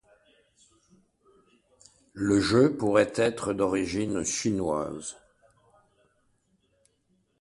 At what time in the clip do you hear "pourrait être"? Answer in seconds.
2.75-3.53